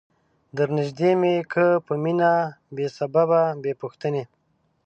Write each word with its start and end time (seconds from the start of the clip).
در 0.57 0.69
نیژدې 0.77 1.11
می 1.21 1.35
که 1.51 1.65
په 1.85 1.93
مینه 2.03 2.31
بې 2.75 2.87
سببه 2.97 3.41
بې 3.61 3.73
پوښتنی 3.81 4.23